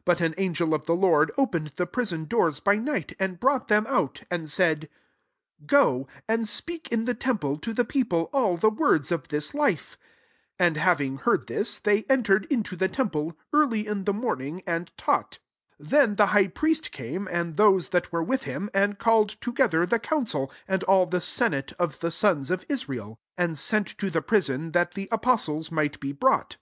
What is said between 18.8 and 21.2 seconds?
called together the council, and all